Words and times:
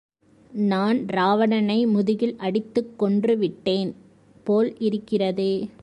நான் 0.63 0.97
இராவணனை 1.07 1.85
முதுகில் 1.87 2.35
அடித்துக் 2.37 2.93
கொன்றுவிட்டேன்போல் 2.99 4.75
இருக்கிறதே! 4.79 5.53